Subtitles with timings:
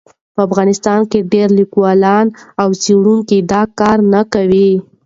[0.35, 2.25] په افغانستان کې ډېر لیکوالان
[2.61, 4.71] او څېړونکي دا کار نه کوي.